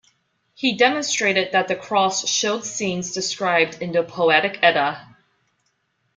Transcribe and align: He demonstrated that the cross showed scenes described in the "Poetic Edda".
He 0.55 0.73
demonstrated 0.75 1.51
that 1.51 1.67
the 1.67 1.75
cross 1.75 2.27
showed 2.27 2.65
scenes 2.65 3.13
described 3.13 3.79
in 3.83 3.91
the 3.91 4.01
"Poetic 4.01 4.57
Edda". 4.63 5.07